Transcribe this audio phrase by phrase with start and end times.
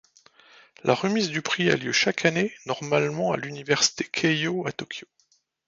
[0.83, 5.05] La remise du prix a lieu chaque année normalement à l'université Keiō à Tokyo.